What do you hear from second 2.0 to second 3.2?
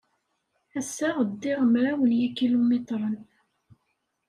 n yikilumitren.